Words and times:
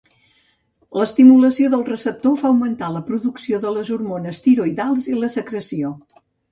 L'estimulació 0.99 1.67
del 1.75 1.85
receptor 1.91 2.35
fa 2.41 2.49
augmentar 2.51 2.91
la 2.97 3.05
producció 3.13 3.63
de 3.67 3.77
les 3.79 3.95
hormones 3.99 4.45
tiroïdals 4.49 5.11
i 5.15 5.19
la 5.25 5.35
secreció. 5.41 5.99